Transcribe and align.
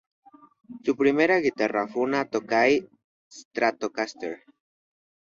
Su 0.83 0.95
primera 0.95 1.37
guitarra 1.41 1.87
fue 1.87 2.01
una 2.01 2.25
Tokai 2.25 2.89
Stratocaster. 3.31 4.43